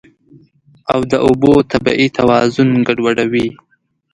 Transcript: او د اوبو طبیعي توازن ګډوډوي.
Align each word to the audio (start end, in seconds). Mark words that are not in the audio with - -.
او 0.91 0.99
د 1.11 1.13
اوبو 1.25 1.53
طبیعي 1.71 2.07
توازن 2.17 2.69
ګډوډوي. 2.87 3.47